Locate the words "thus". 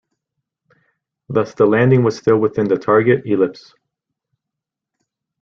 1.29-1.53